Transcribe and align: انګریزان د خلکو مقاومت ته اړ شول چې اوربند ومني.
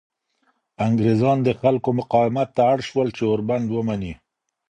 انګریزان 0.85 1.37
د 1.43 1.49
خلکو 1.61 1.89
مقاومت 1.99 2.49
ته 2.55 2.61
اړ 2.71 2.77
شول 2.87 3.07
چې 3.17 3.23
اوربند 3.31 3.67
ومني. 3.69 4.13